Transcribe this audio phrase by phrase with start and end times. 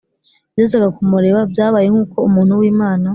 [0.57, 1.39] yazaga kumureba.
[1.51, 3.07] Byabaye nk’ uko umuntu w’Imana